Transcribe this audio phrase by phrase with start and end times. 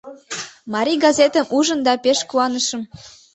[0.73, 2.81] Марий газетым ужым да пеш куанышым».